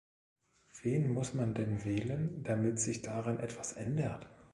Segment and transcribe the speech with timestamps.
[0.81, 4.25] Wen muss man denn wählen, damit sich daran etwas ändert?